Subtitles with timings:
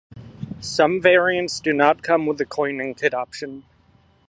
[0.61, 3.65] Some variants do not come with the cleaning kit option.